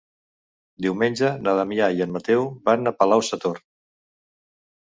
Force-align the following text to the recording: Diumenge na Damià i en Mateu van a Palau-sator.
Diumenge 0.85 1.29
na 1.47 1.53
Damià 1.59 1.89
i 1.99 2.03
en 2.07 2.15
Mateu 2.17 2.49
van 2.71 2.93
a 2.93 2.97
Palau-sator. 3.03 3.61